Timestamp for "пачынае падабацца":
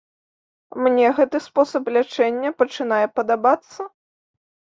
2.61-3.81